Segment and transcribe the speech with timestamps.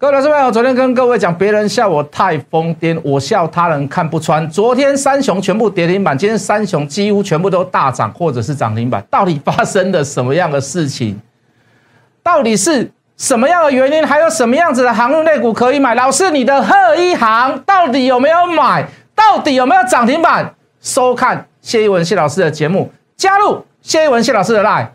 [0.00, 4.48] 各位老师朋友，昨天跟各位讲，别人笑我太疯癫，我笑他人看不穿。
[4.48, 11.20] 昨天三雄全部跌停板，今天三雄几乎全部都大涨或者是涨停板，到底发生了什么样的事情？
[12.22, 14.06] 到底是什么样的原因？
[14.06, 15.96] 还有什么样子的航运类股可以买？
[15.96, 18.86] 老师，你的贺一航到底有没有买？
[19.16, 20.54] 到底有没有涨停板？
[20.80, 24.86] 收看谢一文谢老师的节目，加入谢一文谢老师的 line。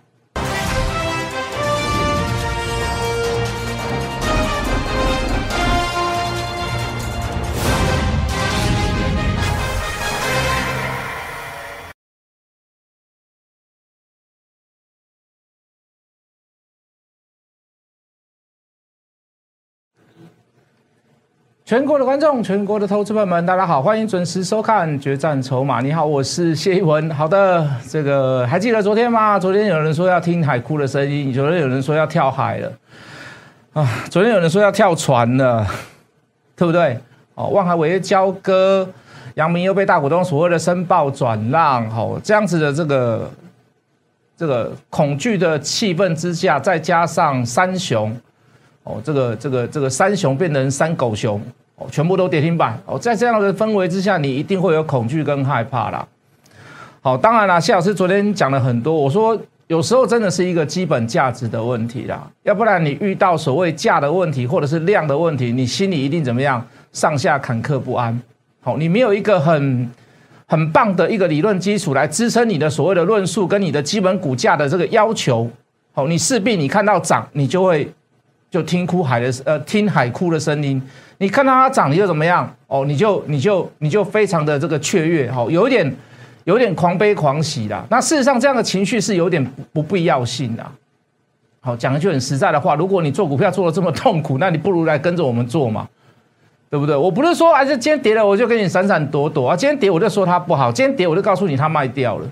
[21.65, 25.79] 全国的观众，全国的投资朋友们，大家好，欢迎准时收看《决战筹码》。
[25.81, 27.09] 你好，我是谢一文。
[27.11, 29.39] 好的，这个还记得昨天吗？
[29.39, 32.69] 昨天有人说要听海哭的声音，有人有人说要跳海了
[33.71, 33.89] 啊！
[34.09, 35.65] 昨天有人说要跳船了，
[36.57, 36.99] 对不对？
[37.35, 38.85] 哦，望海伟业交割，
[39.35, 43.31] 杨明又被大股东所谓的申报转让，好，这样子的这个
[44.35, 48.13] 这个恐惧的气氛之下，再加上三雄。
[48.85, 51.41] 哦，这个这个这个三雄变成三狗熊，
[51.75, 52.79] 哦，全部都跌停板。
[52.85, 56.07] 哦，在这样的氛围之下，你一定会有恐惧跟害怕啦。
[57.01, 68.17] 好，当然啦，谢老师昨天讲了很多，我说有时候真的是一个基本价值的问题啦，要不然你遇到所谓价的问题或者是量的问题，你心里一定怎么样，上下坎坷不安。
[68.61, 69.91] 好，你没有一个很
[70.47, 75.49] 很棒的一个理论基础来支撑你的所谓的论述跟你的基本股价的这个要求。
[75.91, 77.91] 好，你势必你看到涨，你就会。
[78.53, 80.79] 就听哭海的呃，听海哭的声音。
[81.17, 82.47] 你看到它涨，你就怎么样？
[82.67, 85.95] 哦，你就你就你就非常的这个雀跃，好，有一点
[86.43, 87.83] 有点狂悲狂喜啦。
[87.89, 90.63] 那事实上，这样的情绪是有点不必要性的。
[91.61, 95.87] 好，讲一句很实在的话，如果你做股票做的这么痛苦，那你不如来跟着我们做嘛，
[96.69, 96.95] 对不对？
[96.95, 102.27] 我不是说，哎，这今天跌了我就跟你闪闪躲躲啊，今天跌我就说它不好，今天跌我就告诉你它卖掉了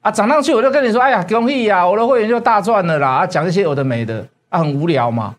[0.00, 5.34] 啊，涨上去我就跟你说，哎呀，恭喜呀，我的会员就大赚了啦，啊，讲一些有的没的啊，很无聊嘛。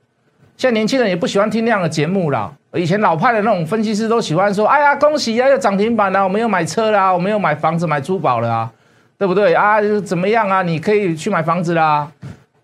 [0.58, 2.52] 现在年轻人也不喜欢听那样的节目了。
[2.74, 8.72] 以前老派的那种分析师都喜欢说：“哎呀，恭喜呀，又涨停板了，我们又买车啦，我们又买房子、买珠宝了啊，
[9.20, 9.80] 对不对啊？
[10.04, 10.64] 怎么样啊？
[10.64, 12.12] 你可以去买房子啦，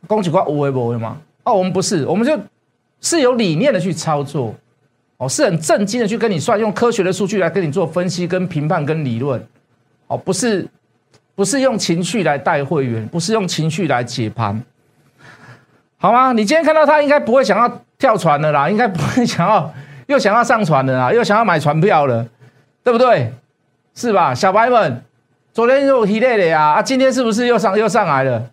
[0.07, 1.17] 恭喜挂无为不为吗？
[1.43, 2.35] 哦，我们不是，我们就
[2.99, 4.55] 是有理念的去操作，
[5.17, 9.39] 哦，是很正经的去跟你算，用科学的数据来跟你做分析、跟评判、跟理论，
[10.07, 10.67] 哦，不是，
[11.35, 14.59] 不是用情绪来带会员，不是用情绪来解盘。”
[16.03, 16.33] 好吗？
[16.33, 19.73] 你今天看到他，应该不会想要跳船的啦， 应该不会想要
[20.07, 22.27] 又想要上船的啦，又想要买船票了，
[22.83, 23.31] 对不对？
[23.95, 24.35] 是吧？
[24.35, 25.01] 小白们，
[25.53, 28.49] 昨天又提累了呀，啊，今天是不是又上又上来了？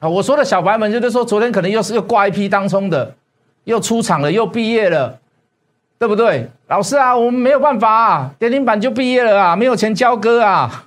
[0.00, 3.14] 啊，我说的小白们就是说，昨天可能又是又挂一批当冲的，
[3.62, 5.20] 又出场了，又毕业了，
[5.96, 6.50] 对不对？
[6.66, 10.86] 老师啊，我们没有办法啊，跌停板就毕业了啊，没有钱交割啊。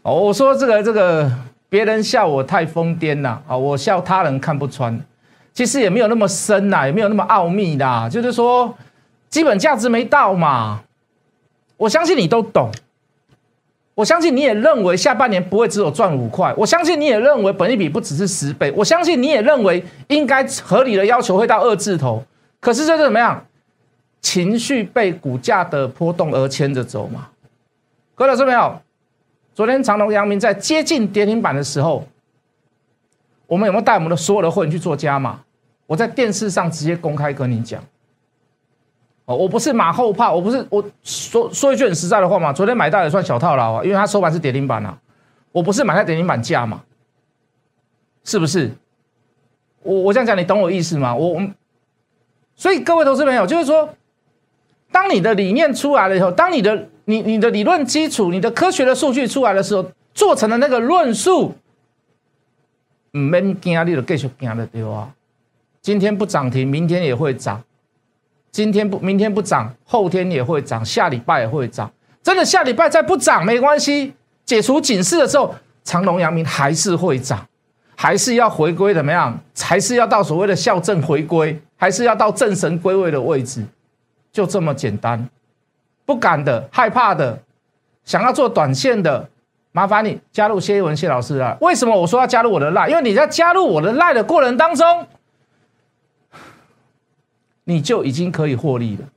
[0.00, 1.30] 哦，我说这个这个。
[1.74, 3.56] 别人笑我太疯癫了啊！
[3.56, 4.96] 我笑他人看不穿，
[5.52, 8.72] 其实也没有那么深呐，也没有那么奥秘的，就是说
[9.28, 10.84] 基本价值没到嘛。
[11.76, 12.70] 我相信你都懂，
[13.96, 22.22] 我相信你也认为下半年不会只有赚五块，我相信你也认为本益比不只是十倍，我相信你也认为应该合理的要求会到二字头。
[22.60, 23.44] 可是这是怎么样？
[24.22, 27.30] 情绪被股价的波动而牵着走嘛？
[28.14, 28.80] 各位老师没有？
[29.54, 32.04] 昨天长隆、阳明在接近跌停板的时候，
[33.46, 35.40] 我们有没有带我们的所有的会员去做加码？
[35.86, 37.80] 我在电视上直接公开跟你讲，
[39.26, 42.52] 哦，我不是马后炮，我不是我说说一句很实在的话嘛。
[42.52, 44.98] 昨天买到也算小套牢啊，因为它收盘是跌停板啊，
[45.52, 46.82] 我不是买在跌停板价嘛，
[48.24, 48.72] 是不是？
[49.82, 51.14] 我我这样讲，你懂我意思吗？
[51.14, 51.42] 我我，
[52.56, 53.94] 所以各位投资朋友，就是说，
[54.90, 59.84] 当你的理念出来了以后，当你的你你的理论基础，你的科学的数据出来的时候，
[60.14, 61.54] 做成的那个论述，
[63.12, 65.12] 唔免惊，你就继续惊了对啊。
[65.82, 67.58] 今天不涨停，明天也会涨；
[68.50, 71.92] 今天不，明天不涨，后天也会涨，下礼拜也会涨。
[72.22, 74.14] 真的下礼拜再不涨没关系，
[74.46, 77.46] 解除警示的时候，长隆、阳明还是会涨，
[77.94, 79.38] 还是要回归怎么样？
[79.60, 83.62] 还是要到所谓的校正回归，还是要到正神归位的位置，
[84.32, 85.28] 就这么简单。
[86.04, 87.42] 不敢的、害怕的、
[88.04, 89.28] 想要做短线的，
[89.72, 91.56] 麻烦你加入谢一文谢老师啊！
[91.60, 92.88] 为什么我说要加入我的赖？
[92.88, 95.06] 因为你在加入我的赖的过程当中，
[97.64, 99.08] 你就已经可以获利了。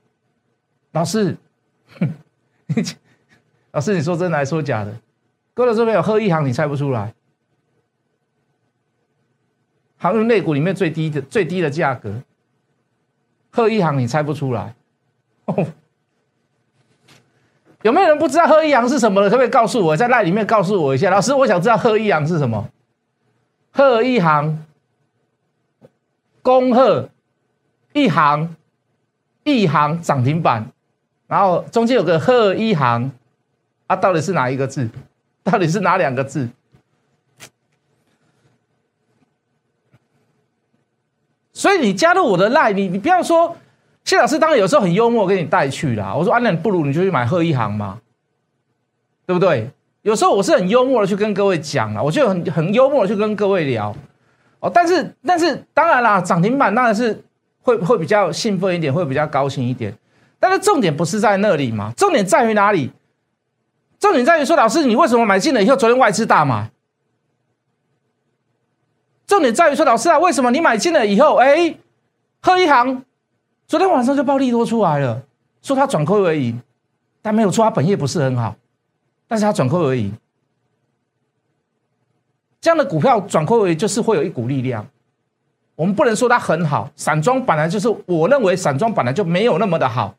[0.93, 1.37] 老师，
[3.71, 4.93] 老师，你说真的还是说假的？
[5.53, 7.13] 哥的这边有喝一行，你猜不出来？
[9.97, 12.21] 航运内股里面最低的最低的价格，
[13.49, 14.75] 贺一航你猜不出来？
[15.45, 15.67] 哦
[17.87, 19.29] 有没有人不知道贺一航是什么的？
[19.29, 21.09] 可不可以告诉我，在那里面告诉我一下？
[21.09, 22.67] 老师，我想知道贺一航是什么？
[23.71, 24.65] 贺一航，
[26.41, 27.07] 恭贺
[27.93, 28.53] 一航，
[29.45, 30.69] 一航涨停板，
[31.27, 33.09] 然后中间有个贺一航，
[33.85, 34.89] 啊，到底是哪一个字？
[35.45, 36.49] 到底是哪两个字？
[41.53, 43.55] 所以你加入我的赖，你你不要说
[44.07, 46.15] 谢老师，当然有时候很幽默，给你带去啦。
[46.15, 47.99] 我说啊，那不如你就去买贺一航嘛，
[49.25, 49.69] 对不对？
[50.03, 53.93] 有时候我是很幽默的去跟各位讲啊，我就很很幽默的去跟各位聊
[54.61, 54.71] 哦。
[54.73, 57.21] 但是但是当然啦，涨停板当然是
[57.61, 59.93] 会会比较兴奋一点，会比较高兴一点。
[60.39, 62.93] 但是重点不是在那里嘛，重点在于哪里？
[63.99, 66.71] 重点在于说，老师你为什么买进了以后，昨天外资大买？
[69.25, 71.75] 重点在于说，老师啊，为什么你买进了以后，哎，
[72.41, 73.03] 贺一航
[73.67, 75.21] 昨天晚上就暴利多出来了，
[75.61, 76.61] 说他转亏为盈，
[77.21, 78.55] 但没有错，他本业不是很好，
[79.27, 80.13] 但是他转亏为盈，
[82.61, 84.87] 这样的股票转亏为盈就是会有一股力量。
[85.75, 90.15] 我们不能说它很好，散装本来就是，我认为散装本来就没有那么的好。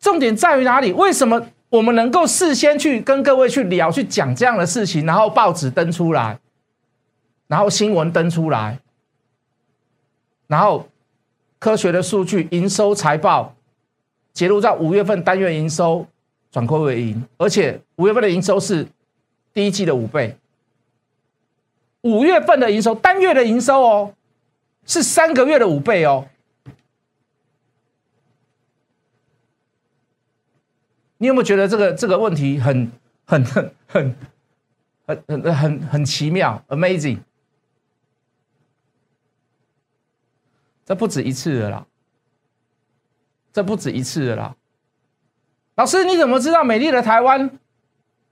[0.00, 0.90] 重点在于哪里？
[0.92, 1.48] 为什么？
[1.68, 6.38] 我们能够事先去跟各位去聊、去讲这样的事情，然后报纸登出来，
[7.46, 8.78] 然后新闻登出来，
[10.46, 10.88] 然后
[11.58, 13.54] 科学的数据、营收财报
[14.32, 16.06] 揭露在五月份单月营收
[16.50, 18.86] 转亏为盈，而且五月份的营收是
[19.54, 20.36] 第一季的五倍，
[22.02, 24.14] 五月份的营收单月的营收哦，
[24.86, 26.28] 是三个月的五倍哦。
[31.18, 32.90] 你有没有觉得这个这个问题很
[33.24, 34.16] 很很很
[35.06, 37.18] 很很很很奇妙？Amazing！
[40.92, 41.86] 这不止一次了啦，
[43.50, 44.56] 这不止一次了啦。
[45.76, 47.58] 老师，你怎么知道美丽的台湾？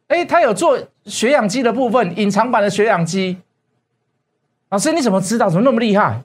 [0.08, 3.38] 哎，他有做血氧机的部分，隐藏版的血氧机。
[4.68, 5.48] 老师，你怎么知道？
[5.48, 6.22] 怎么那么厉害？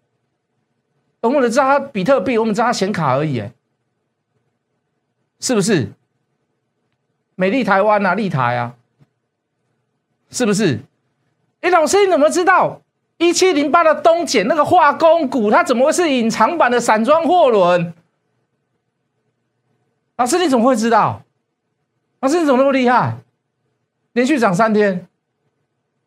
[1.22, 3.54] 我们只知道他比特币，我们知道他显卡而已，哎，
[5.40, 5.94] 是不是？
[7.36, 8.76] 美丽台湾啊，立台啊，
[10.30, 10.82] 是不是？
[11.62, 12.82] 哎，老师你怎么知道
[13.18, 17.94] 一七零八的东碱那个化工股，它怎么会是隐藏版的散装货轮？
[20.18, 21.22] 老师你怎么会知道？
[22.20, 23.18] 老师你怎么那么厉害？
[24.14, 25.08] 连续涨三天，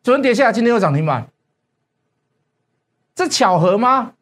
[0.03, 1.27] 昨天跌下来，今天又涨停板，
[3.15, 4.13] 这巧合吗？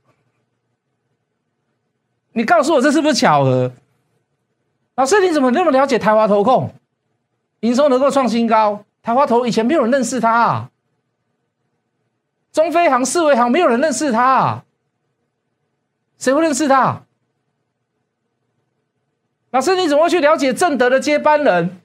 [2.33, 3.71] 你告诉我这是不是巧合？
[4.95, 6.73] 老师你怎么那么了解台华投控？
[7.61, 10.69] 营收能够创新高，台华投以前没有人认识它，
[12.57, 14.63] 中飞航、四维航没有人认识它，
[16.17, 17.03] 谁会认识他？
[19.51, 21.79] 老师，你怎么会去了解正德的接班人？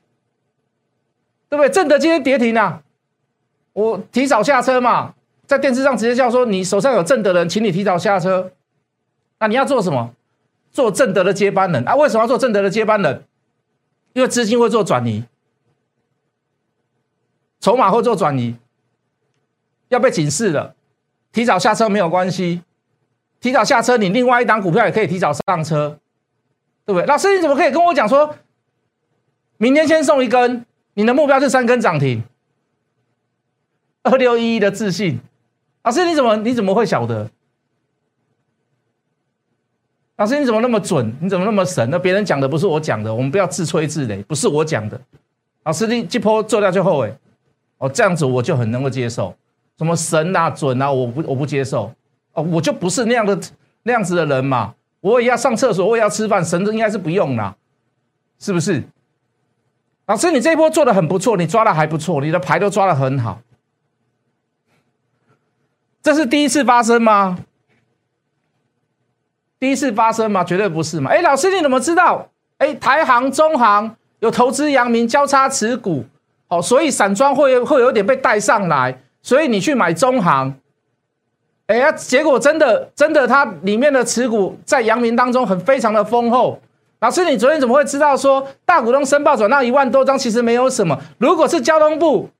[1.50, 1.68] 对不对？
[1.68, 2.82] 正德今天跌停啊，
[3.74, 5.12] 我提早下车嘛，
[5.46, 8.50] 在电视上直接叫说，你手上有正德人，请你提早下车。
[9.40, 10.14] 那你要做什么？
[10.72, 11.94] 做正德的接班人啊？
[11.96, 13.22] 为什么要做正德的接班人？
[14.14, 15.22] 因为资金会做转移。
[17.60, 18.56] 筹码会做转移，
[19.92, 20.74] 要被警示了，
[21.32, 22.62] 提早下车没有关系，
[23.40, 25.98] 提早下车，你另外一档股票也可以提早上车，
[26.86, 27.06] 对不对？
[27.06, 28.34] 老师你怎么可以跟我讲说，
[29.58, 32.22] 明天先送一根，你的目标是三根涨停，
[34.02, 35.20] 二六一一的自信，
[35.82, 37.30] 老师你怎么你怎么会晓得？
[40.16, 41.14] 老师你怎么那么准？
[41.20, 41.90] 你怎么那么神？
[41.90, 44.98] 那别人讲的不是我讲的，我们不要自吹自擂，不是我讲的，
[45.64, 47.14] 老师你这波做掉就后悔。
[47.78, 49.34] 哦，这样子我就很能够接受，
[49.78, 51.92] 什么神啊、准啊，我不我不接受。
[52.34, 53.38] 哦，我就不是那样的
[53.82, 54.74] 那样子的人嘛。
[55.00, 57.56] 我也要上厕所，我也要吃饭，神应该是不用啦，
[58.38, 58.84] 是不是？
[60.06, 63.40] 老师，你这一波做的很不错，你抓的还不错，你的牌都抓的很好。
[66.02, 67.38] 这是第一次发生吗？
[69.58, 70.42] 第一次发生吗？
[70.44, 71.10] 绝对不是嘛。
[71.10, 72.28] 哎，老师你怎么知道？
[72.58, 76.04] 哎，台行、中行有投资阳明交叉持股。
[76.48, 80.54] 哦，所以散装会会有点被带上来，所以你去买中行，
[81.66, 86.60] 哎呀，结果真的真的，它里面的持股在阳明当中很非常的丰厚。
[86.98, 91.00] 老师，你昨天怎么会知道说大股东申报转让一万多张，其实没有什么？
[91.18, 92.30] 如果是交通部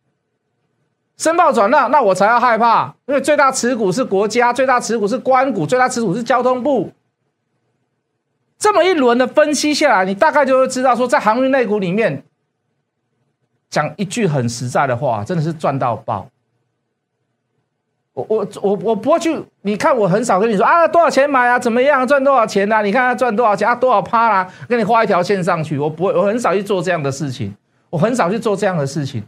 [1.17, 6.91] 申报转让，那我才要害怕，因为最大持股是国家，最大持股是关股，最大持股是交通部。
[8.59, 12.25] 这么一轮的分析下来，你大概就会知道说，在航运类股里面。
[13.71, 16.29] 讲一句很实在的话，真的是赚到爆。
[18.15, 22.83] 我我我我不会去，你看我很少跟你说啊，多少钱买啊，怎么样赚多少钱啊？
[22.83, 25.79] 你看他赚多少钱啊，多少趴啦，给你画一条线上去。
[25.79, 27.57] 我不会，我很少去做这样的事情，
[27.89, 29.25] 我很少去做这样的事情。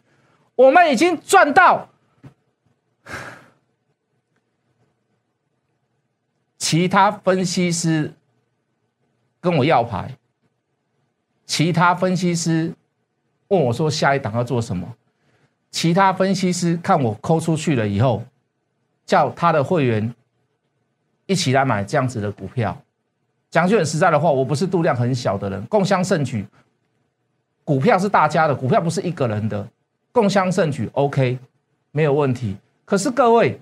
[0.55, 1.89] 我们已经赚到，
[6.59, 8.13] 其他分析师
[9.41, 10.15] 跟我要牌，
[11.47, 12.75] 其他分析师
[13.49, 14.95] 问我说下一档要做什么，
[15.71, 18.23] 其他分析师看我抠出去了以后。
[19.07, 20.15] 叫他的会员
[21.27, 22.77] 一起来买这样子的股票。
[23.51, 26.45] 讲句很实在的话，我不是度量很小的人，共襄盛举。
[27.65, 29.67] 股票是大家的，股票不是一个人的，
[30.13, 31.39] 共襄盛举，OK，
[31.93, 32.57] 没有问题。
[32.85, 33.59] 可是各位，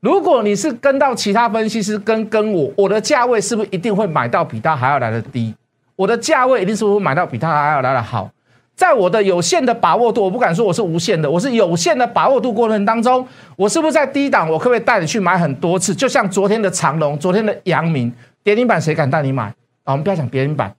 [0.00, 5.54] 如果你是跟到其他分析师跟跟我，我的价位是不是一定会买到比他还要来的低？
[5.94, 8.30] 我的价位一定是会买到比他还要来的好？
[8.74, 14.48] 在我的有限的把握度，我不敢说我是无限的，我是有限的把握度过程当中，我是不是在低档？
[14.48, 15.94] 我可不可以带你去买很多次？
[15.94, 18.12] 就像昨天的长隆，昨天的阳明
[18.42, 19.44] 跌停板，谁敢带你买？
[19.84, 20.74] 啊，我们不要讲跌停板，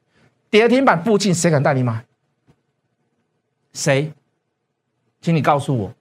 [0.50, 2.04] 跌停板附近谁敢带你买？
[3.74, 4.12] 谁？
[5.22, 5.94] 请你告诉我，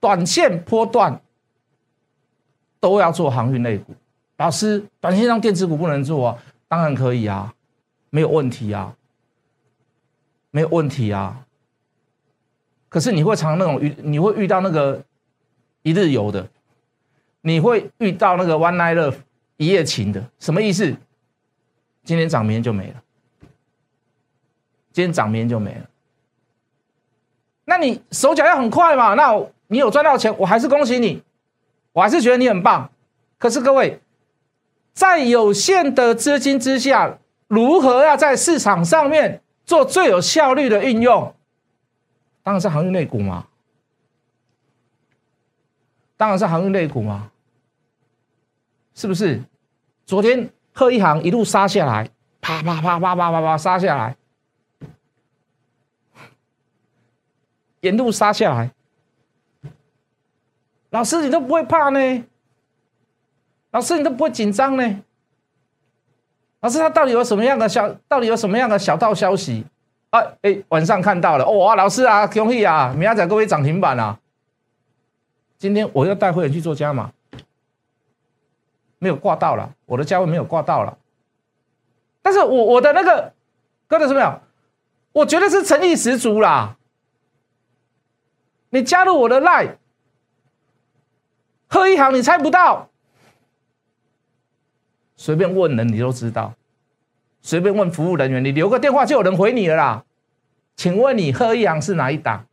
[0.00, 1.18] 短线波段
[2.80, 3.94] 都要做航运类股，
[4.36, 6.38] 老师，短线上电子股不能做啊？
[6.68, 7.54] 当然可以啊。
[8.10, 8.96] 没有问题啊，
[10.50, 11.44] 没有问题啊。
[12.88, 15.04] 可是你会常那种遇，你会遇到那个
[15.82, 16.48] 一日游的，
[17.42, 19.16] 你会遇到那个 one night love
[19.58, 20.96] 一夜情的，什么意思？
[22.02, 23.02] 今天涨，明天就没了。
[24.92, 25.90] 今天涨，明天就没了。
[27.66, 29.12] 那你手脚要很快嘛？
[29.12, 31.22] 那你有赚到钱，我还是恭喜你，
[31.92, 32.90] 我还是觉得你很棒。
[33.36, 34.00] 可是各位，
[34.94, 37.18] 在有限的资金之下。
[37.48, 41.34] 如何要在市场上面做最有效率的运用？
[42.42, 43.46] 当然是航运内股嘛，
[46.16, 47.30] 当然是航运内股嘛，
[48.94, 49.42] 是不是？
[50.06, 52.08] 昨天贺一航一路杀下来，
[52.40, 54.16] 啪啪啪啪啪啪啪杀下来，
[57.80, 58.72] 沿路杀下来，
[60.88, 62.24] 老师你都不会怕呢？
[63.70, 65.02] 老师你都不会紧张呢？
[66.60, 67.88] 老师，他到底有什么样的小？
[68.08, 69.64] 到底有什么样的小道消息？
[70.10, 74.18] 啊，哎，晚上看到了哦，老师啊，恭喜啊，明仔各位涨停板啊！
[75.58, 77.12] 今天我要带会员去做加码，
[78.98, 80.96] 没有挂到了，我的价位没有挂到了。
[82.22, 83.32] 但是我我的那个，
[83.86, 84.40] 各位什么有？
[85.12, 86.76] 我觉得是诚意十足啦。
[88.70, 89.76] 你加入我的 line，
[91.68, 92.88] 贺一航，你猜不到。
[95.28, 96.54] 随便问人，你都知道。
[97.42, 100.02] 随便问服务人员，你留个电话就有人回你了啦。
[100.74, 102.46] 请问你贺一阳是哪一档？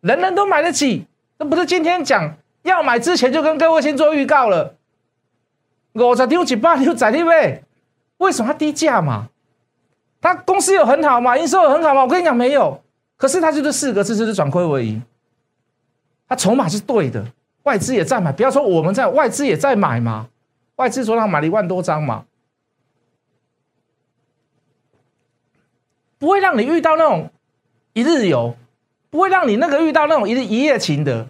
[0.00, 1.06] 人人都买得起，
[1.38, 4.74] 那不是今天讲要买之前就跟各位先做预告了。
[5.92, 7.62] 五十丢几百丢在地位，
[8.16, 9.28] 为什么它低价嘛？
[10.20, 12.02] 它公司有很好嘛，营收有很好嘛？
[12.02, 12.82] 我跟你讲没有，
[13.16, 15.00] 可是它就是四个字，就是转亏为盈。
[16.28, 17.24] 它筹码是对的，
[17.62, 20.26] 外资也在买，不要说我们在，外资也在买嘛。
[20.76, 22.24] 外资昨天买了一万多张嘛，
[26.18, 27.30] 不会让你遇到那种
[27.92, 28.56] 一日游，
[29.10, 31.28] 不会让你那个遇到那种一日一夜情的，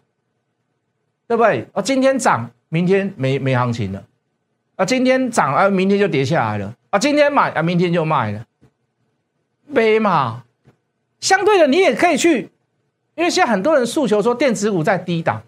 [1.27, 1.69] 对不对？
[1.73, 4.05] 啊，今天涨，明天没没行情了，
[4.77, 8.47] 啊，今天涨啊，明天就跌下来了，啊，今天买啊，明天就卖了，
[9.75, 10.45] 悲嘛。
[11.21, 12.51] 相对的，你也可以去，
[13.15, 15.41] 因为现在很多人诉求说电子股在低档。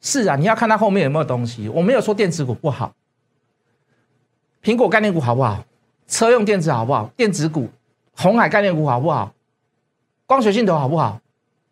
[0.00, 1.68] 是啊，你要看它后面有没有东西。
[1.68, 2.92] 我没有说电子股不好，
[4.62, 5.64] 苹果概念股好不好？
[6.06, 7.10] 车用电子好不好？
[7.16, 7.68] 电子股，
[8.16, 9.32] 红海概念股好不好？
[10.26, 11.20] 光学镜头好不好？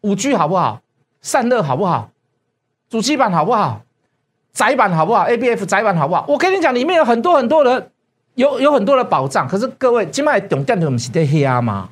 [0.03, 0.83] 五 G 好不好？
[1.21, 2.11] 散热好不好？
[2.89, 3.83] 主机板好不好？
[4.53, 6.25] 窄板好不好？ABF 窄板好不好？
[6.29, 7.91] 我跟你讲，里面有很多很多的，
[8.37, 9.47] 有有很多的保障。
[9.47, 11.91] 可是各位，今麦懂电的我们是在黑啊吗？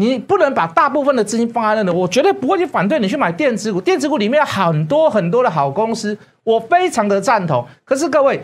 [0.00, 3.78] 你不能把大部分的资金放在那里，我绝对不会去反对你去买电子股。
[3.78, 7.66] 电子股里面有很多很多的好公司，我非常的赞同。
[7.84, 8.42] 可是各位，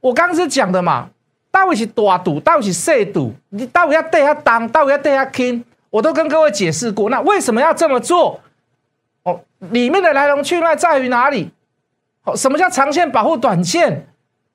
[0.00, 1.08] 我刚刚是讲的嘛，
[1.50, 7.08] 到底是大赌，到底是小赌，你到底要对他当，到底要对他听，我都跟各位解释过。
[7.08, 8.38] 那为什么要这么做？
[9.22, 11.50] 哦，里面的来龙去脉在于哪里？
[12.24, 14.06] 哦，什么叫长线保护短线？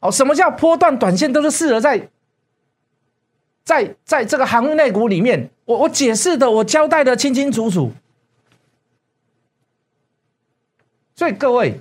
[0.01, 2.09] 哦，什么叫波段短线都是适合在。
[3.65, 7.91] 在在这个航运类股里面，我我解释的，我交代的清清楚楚。
[11.15, 11.79] 所以各位，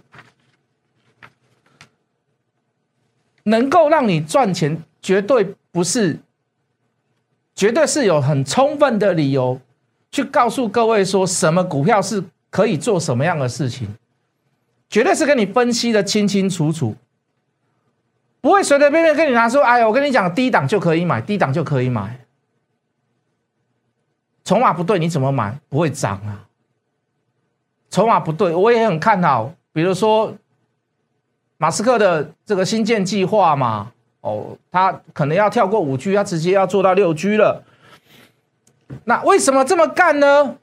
[3.45, 6.21] 能够让你赚钱，绝对不是
[7.55, 9.61] 绝对是有很充分的理由
[10.11, 13.89] 去告诉各位说什么股票是可以做什么样的事情，
[14.89, 16.95] 绝对是跟你分析的清清楚楚，
[18.41, 22.22] 不会随随便便跟你拿说，哎呀，我跟你讲，低档就可以买，低档就可以买，
[24.45, 26.47] 筹码不对你怎么买不会涨啊？
[27.91, 30.35] 筹码不对，我也很看好，比如说
[31.59, 33.93] 马斯克的这个新建计划嘛。
[34.23, 37.65] 哦，他可能要跳过五 G，他直接要做到六 G 了。
[39.03, 40.59] 那为什么这么干呢？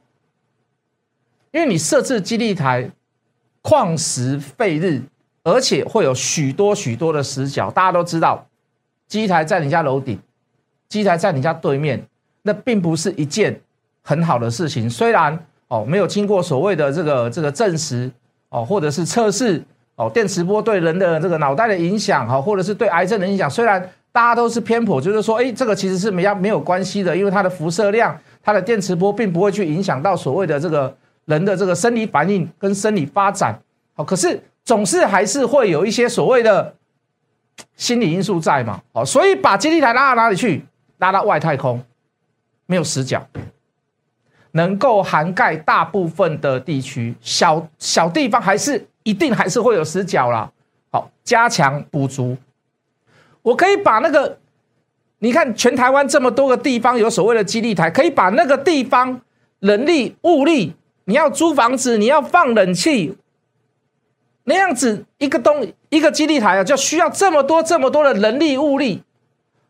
[1.51, 2.89] 因为你设置基地台，
[3.62, 5.01] 旷时废日，
[5.43, 7.69] 而且会有许多许多的死角。
[7.69, 8.48] 大家都知道，
[9.09, 10.17] 基台在你家楼顶，
[10.88, 12.07] 基台在你家对面，
[12.43, 13.59] 那并不是一件
[14.01, 14.89] 很好的事情。
[14.89, 15.37] 虽然
[15.67, 18.11] 哦，没有经过所谓的这个这个证实
[18.49, 19.63] 哦，或者是测试。
[19.95, 23.81] 哦，电磁波对人的这个脑袋的影响，哈，或者是对癌症的影响，虽然
[24.13, 33.59] 大家都是偏颇，就是说，哎，这个其实是没要没有关系的，因为它的辐射量，它的电磁波并不会去影响到所谓的这个人的这个生理反应跟生理发展。
[33.93, 36.73] 好，可是总是还是会有一些所谓的
[37.75, 38.81] 心理因素在嘛。
[38.93, 40.63] 好，所以把基地台拉到哪里去？
[40.99, 41.83] 拉到外太空，
[42.67, 43.27] 没有死角，
[44.51, 48.85] 能够涵盖大部分的地区，小小地方还是。
[49.03, 50.51] 一定还是会有死角啦。
[50.91, 52.37] 好，加强补足。
[53.41, 54.37] 我可以把那个，
[55.19, 59.19] 你看全台湾这么多个地方有所谓的基地台，可以把那个地方
[59.61, 60.75] 人力物力，
[61.05, 63.17] 你要租房子，你要放冷气，
[64.43, 69.01] 那样子一个东一个基地台啊，就需要这么多这么多的人力物力。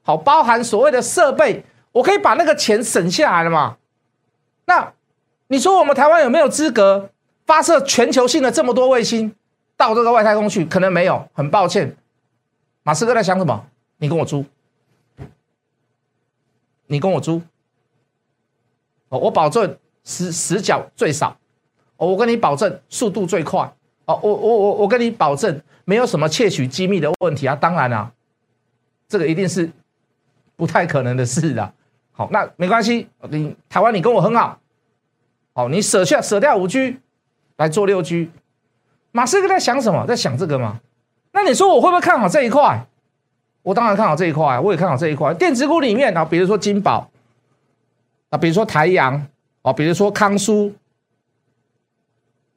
[0.01, 3.77] 好，包含所谓的设备，我可以把那个钱省下来了嘛？
[4.69, 4.93] 那
[5.47, 7.09] 你说我们台湾有没有资格？
[7.47, 9.33] 发射全球性的这么多卫星
[9.75, 11.27] 到这个外太空去，可能没有。
[11.33, 11.97] 很抱歉，
[12.83, 13.65] 马斯克在想什么？
[13.97, 14.45] 你跟我租，
[16.85, 17.41] 你跟我租。
[19.09, 21.35] 哦，我保证死死角最少。
[21.97, 23.61] 我跟你保证速度最快。
[24.05, 27.55] 哦，我我我我跟你保证没有什么窃取机密的问题啊。
[27.55, 28.11] 当然啦，
[29.07, 29.71] 这个一定是
[30.55, 31.73] 不太可能的事啊。
[32.11, 33.09] 好，那没关系。
[33.31, 34.58] 你台湾你跟我很好。
[35.53, 36.97] 好，你舍下舍掉五 G。
[37.57, 38.31] 来做六 G，
[39.11, 40.05] 马斯克在想什么？
[40.07, 40.79] 在想这个吗？
[41.33, 42.87] 那你说我会不会看好这一块？
[43.63, 45.33] 我当然看好这一块，我也看好这一块。
[45.33, 47.11] 电子股里面啊，比如说金宝
[48.29, 49.27] 啊，比如说台阳
[49.61, 50.73] 哦，比如说康舒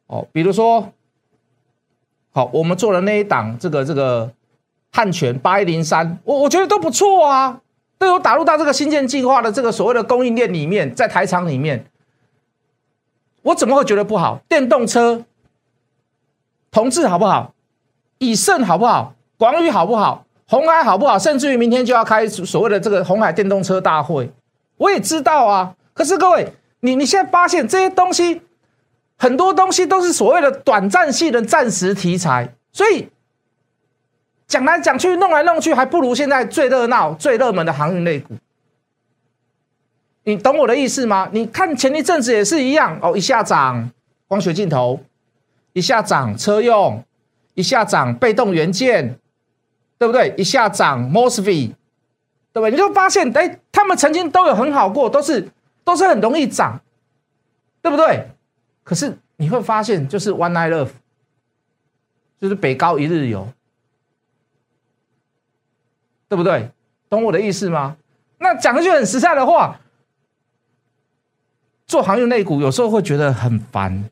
[0.06, 0.92] 哦，比如说
[2.30, 4.30] 好，我们做的那一档这个这个
[4.92, 7.60] 汉泉八一零三，我我觉得都不错啊，
[7.98, 11.84] 都有打入到这个新建计划的这个所谓的供应链里面，在台厂里面。
[13.42, 14.40] 我怎么会觉得不好？
[14.48, 15.24] 电动车，
[16.70, 17.54] 同志好不好？
[18.18, 19.14] 以盛好不好？
[19.36, 20.24] 广宇好不好？
[20.46, 21.18] 红海好不好？
[21.18, 24.30] 甚至于明天就要开所谓的这个红海电动车大会，
[24.76, 25.74] 我也知道啊。
[25.94, 28.42] 可是各位，你你现在发现这些东西，
[29.16, 33.08] 很多东西都是所谓的短暂性的暂时题材，所以
[34.46, 38.34] 讲来讲去，弄来弄去，还不如现在最热闹、最热门的航运类股。
[40.24, 41.28] 你懂我的意思吗？
[41.32, 43.90] 你看前一阵子也是一样哦，一下涨
[44.28, 45.00] 光学镜头，
[45.72, 47.04] 一下涨车用，
[47.54, 49.18] 一下涨被动元件，
[49.98, 50.32] 对不对？
[50.38, 51.72] 一下涨 mosfet，
[52.52, 52.70] 对不对？
[52.70, 55.48] 你就发现，哎，他们曾经都有很好过，都是
[55.82, 56.80] 都是很容易涨，
[57.80, 58.28] 对不对？
[58.84, 60.90] 可是你会发现，就是 one night love，
[62.40, 63.48] 就是北高一日游，
[66.28, 66.70] 对不对？
[67.08, 67.96] 懂我的意思吗？
[68.38, 69.80] 那讲一句很实在的话。
[71.92, 74.10] 做航运类股有时候会觉得很烦，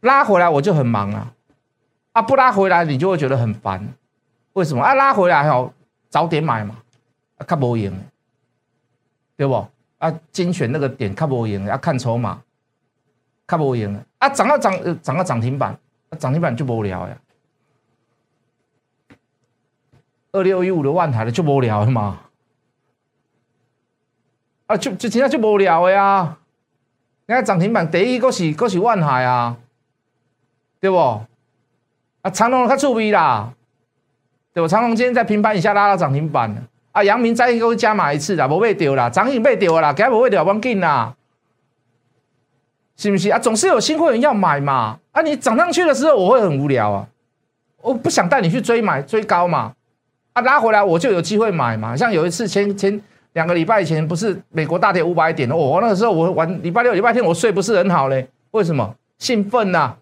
[0.00, 1.32] 拉回来我就很忙啊，
[2.10, 3.86] 啊不拉回来你就会觉得很烦，
[4.54, 4.82] 为什么？
[4.82, 4.94] 啊？
[4.94, 5.72] 拉回来哦，
[6.08, 6.76] 早点买嘛，
[7.36, 7.96] 啊看不赢，
[9.36, 9.64] 对不？
[9.98, 12.42] 啊精选那个点看不赢，要看筹码，
[13.46, 15.78] 看不赢啊涨到涨涨到涨停板，
[16.18, 17.16] 涨停板就无聊呀。
[20.32, 22.20] 二六一五的万台的就无聊嘛，
[24.66, 26.36] 啊，就就其他就无聊的呀。
[27.26, 29.56] 你看涨停板第一个是个是万海啊，
[30.80, 30.96] 对不？
[32.22, 33.52] 啊，长隆较趣味啦，
[34.52, 34.68] 对不？
[34.68, 36.54] 长隆今天在平盘以下拉到涨停板
[36.92, 41.14] 啊，阳明再一个加码一次啦，无被丢啦，涨停被丢啦，今日无被掉，忘紧啦，
[42.96, 43.38] 是不是啊？
[43.38, 47.08] 总是有新会员要买嘛，啊，你涨上去的时候我会很无聊啊，
[47.82, 49.74] 我不想带你去追买追高嘛。
[50.40, 53.00] 拉回来我就有机会买嘛，像有一次前前
[53.32, 58.94] 两个礼拜前不是美国大跌五百点哦，那个时候我玩礼拜六礼拜天我睡不是很好嘞，为什么？
[59.18, 59.94] 兴奋呐！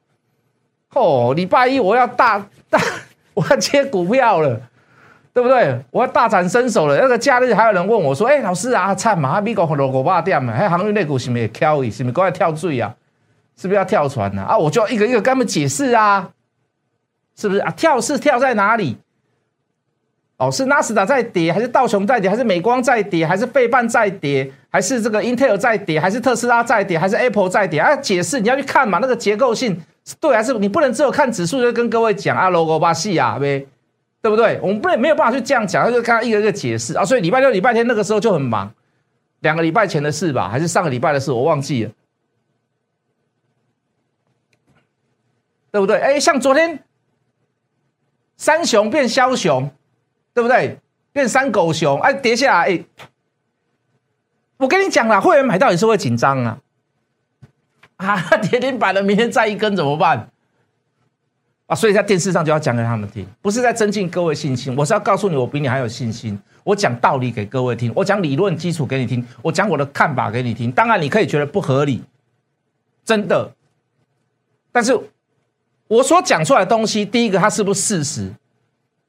[0.92, 2.79] 哦，礼拜一我要大大
[3.33, 4.61] 我要接股票了，
[5.33, 5.79] 对不对？
[5.90, 6.99] 我要大展身手了。
[6.99, 12.94] 那个假日还有人问我说：“哎，老师啊，惨嘛，美国落五八点嘛，还航运类股是不是跳是不是过来跳水啊？
[13.57, 14.42] 是不是要跳船呢？
[14.42, 16.31] 啊，我就一个一个跟他们解释啊，
[17.35, 17.70] 是不是啊？
[17.75, 18.99] 跳是跳在哪里？
[20.38, 27.81] 哦，是纳斯达在跌，还是道琼在跌，还是美光在跌，还是费半在跌，还是这个 Intel 在跌，还是特斯拉在跌，还是 Apple 在跌？
[27.81, 29.81] 啊解释，你要去看嘛，那个结构性
[30.20, 33.66] 对还是你不能只有看指数就跟各位讲啊，logo 巴西啊呗，
[34.20, 34.61] 对不对？
[34.61, 37.03] 我们不能没有办法去这样讲，就看一个一个解释啊。
[37.03, 38.70] 所以礼拜六、礼拜天那个时候就很忙，
[39.40, 41.90] 两个礼拜前的事吧，还是上个礼拜的事，我忘记了，
[45.72, 45.96] 对不对？
[45.99, 46.79] 哎，像昨天
[48.37, 49.70] 三雄变枭雄。
[50.37, 50.79] 对不对？
[51.14, 52.85] 变三狗熊，哎，跌下来，哎，
[54.59, 56.61] 我跟你讲了，会员买到也是会紧张啊，
[57.96, 58.20] 啊，
[58.51, 60.29] 跌停板了，明天再一根怎么办？
[61.68, 66.38] 啊，所以在电视上就要讲给他们听，不是在增进各位信心，我是要告诉你，我比你还有信心。
[66.64, 70.70] 我讲道理给各位听，我讲理论基础给你听，我讲我的看法给你听。
[70.70, 72.05] 当然你可以觉得不合理，
[73.07, 73.51] 真的，
[74.70, 75.01] 但是
[75.88, 78.31] 我所讲出来的东西，第一个它是不是事实？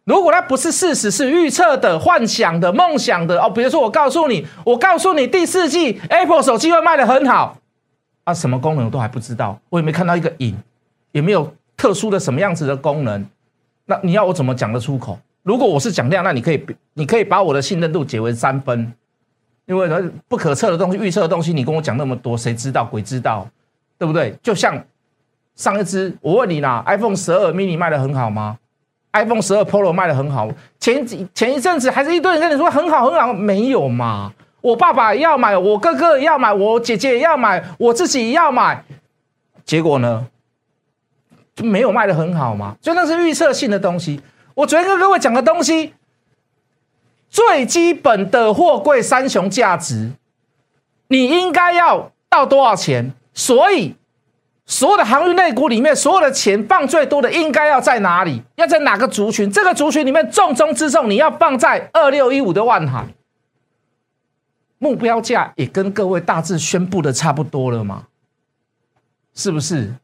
[0.08, 3.50] 如果它不是事实，是预测的、幻想的、梦想的哦。
[3.50, 7.58] 比如说，我告诉你，我告诉你，第四季 Apple 手机会卖的很好
[8.24, 10.58] 啊，什么功能我都还不知道，我也没看到一个影，
[11.12, 13.28] 也没有特殊的什么样子的功能。
[13.86, 15.20] 那你要我怎么讲得出口？
[15.44, 18.94] 如果我是讲量，那你可以，你可以把我的信任度解为三分，
[19.66, 19.90] 因为
[20.30, 22.86] 不可测的东西、预测的东西，你跟我讲那么多，谁知道？
[22.86, 23.46] 鬼知道，
[23.98, 24.34] 对不对？
[24.42, 24.82] 就像
[25.56, 28.58] 上一支，我问你啦，iPhone 十二 mini 卖的很好吗
[29.24, 30.48] ？iPhone 十二 Pro 卖的很好，
[30.80, 34.32] 前几前一阵子还是一堆人跟你说很好很好，没有嘛？
[34.62, 38.84] 我爸爸要买，我哥哥要买，我姐姐要买，我自己要买，
[39.66, 40.28] 结果呢
[41.56, 42.76] 就没有卖的很好嘛？
[42.82, 44.22] 就那是预测性的东西。
[44.56, 45.94] 我昨天跟各位讲的东西，
[47.30, 50.12] 最基本的货柜三雄价值，
[51.08, 53.14] 你应该要到多少钱？
[53.34, 53.96] 所以。
[54.70, 58.44] 所有的航运类股里面，所有的钱放最多的应该要在哪里？
[58.56, 59.50] 要在哪个族群？
[59.50, 63.08] 这个族群里面重中之重，你要放在二六一五的万海。
[64.78, 68.08] 目标价也跟各位大致宣布的差不多了吗？
[69.34, 69.96] 是不是？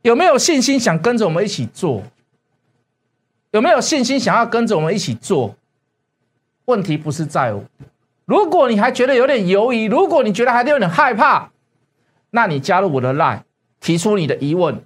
[0.00, 2.02] 有没有信心想跟着我们一起做？
[3.50, 5.54] 有没有信心想要跟着我们一起做？
[6.64, 7.54] 问题不是在。
[8.24, 11.50] 如果你还觉得有点犹豫，如果你觉得还有点害怕，
[12.30, 13.40] 那你加入我的 line，
[13.80, 14.82] 提出你的疑问，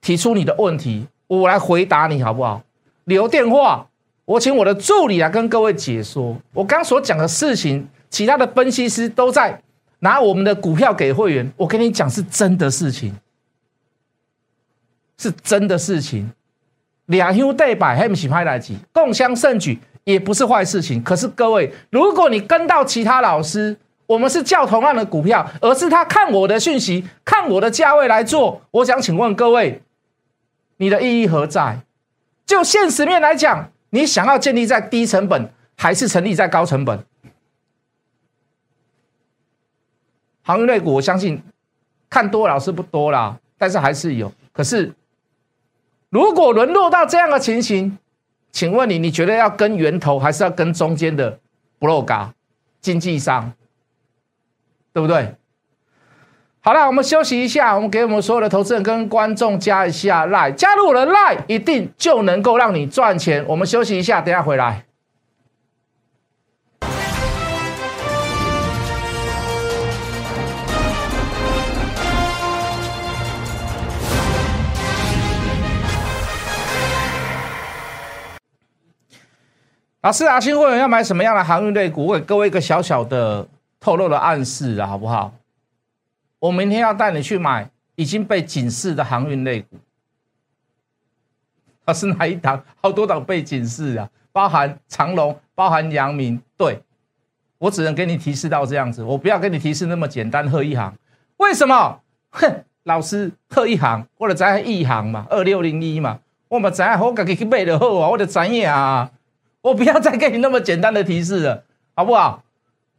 [0.00, 2.62] 提出你的问题，我来回答你好不好？
[3.04, 3.88] 留电话，
[4.24, 6.36] 我请我的助理来跟各位解说。
[6.52, 9.62] 我刚所讲的事情，其他的分析师都在
[10.00, 11.52] 拿我们的股票给会员。
[11.56, 13.14] 我跟你讲，是真的事情，
[15.18, 16.30] 是真的事情。
[17.06, 19.78] 两兄对摆，还不是拍来几，共襄盛举。
[20.04, 29.80] 也不是坏事情，可是各位，如果你跟到其他老师，我们是叫同样的股票，而是他看我的讯息，看我的价位来做，我想请问各位，
[30.78, 31.80] 你的意义何在？
[32.44, 37.04] 就现实面来讲，你想要建立在低成本，还是成立在高成本？
[40.42, 41.40] 航运类股，我相信
[42.10, 44.30] 看多老师不多啦，但是还是有。
[44.52, 44.92] 可是
[46.10, 47.96] 如果沦落到这样的情形，
[48.52, 51.38] 请问你，你觉得要跟源头，还是要跟中间的
[51.80, 52.28] blog
[52.80, 53.52] 经纪商，
[54.92, 55.34] 对不对？
[56.60, 63.44] 好了，我们休息一下，我们给我们所有的投资人跟观众加一下 line，加入我的 line，一定就能够让你赚钱。
[63.48, 64.84] 我们休息一下，等下回来。
[80.02, 82.06] 老师啊，新会员要买什么样的航运类股？
[82.06, 83.46] 我给各位一个小小的
[83.78, 85.32] 透露的暗示啊，好不好？
[86.40, 89.76] 我明天要带你去买已经被警示的航运类股。
[91.86, 92.60] 它是哪一档？
[92.80, 96.42] 好多档被警示啊，包含长隆，包含阳明。
[96.56, 96.80] 对，
[97.58, 100.50] 我只能给你提示到这样子，我不要跟你提示那么简单。
[100.50, 100.92] 贺一航，
[101.36, 102.00] 为什么？
[102.30, 109.08] 哼，老师，贺一航或者在一航嘛，二六零一嘛，我们知我自己去买就好啊，我就知影啊。
[109.62, 112.42] 我不要再给你那么简单的提示了，好不好？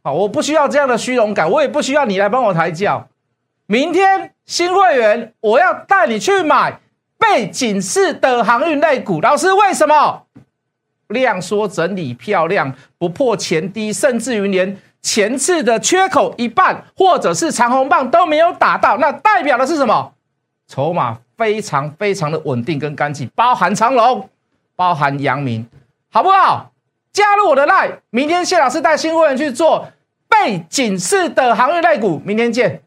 [0.02, 3.08] 好，我不需要这样的虚荣感，我也不需要你来帮我抬轿。
[3.66, 6.80] 明天新会员，我要带你去买
[7.18, 9.20] 被警示的航运类股。
[9.20, 10.22] 老师，为什么？
[11.08, 20.12] 量缩整理漂亮，不破前低，甚至于连前次的缺口一半，或者是长红棒都没有打到，那代表的是什么？
[20.66, 24.28] 筹码非常非常的稳定跟干净，包含长隆，
[24.74, 25.66] 包含阳明，
[26.14, 26.70] 好不好？
[27.12, 29.88] 加入我的 line，明天谢老师带新会员去做
[30.28, 32.80] 背景式的航运类股，明天见。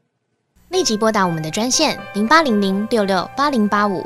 [0.70, 4.06] 立即拨打我们的专线零八零零六六八零八五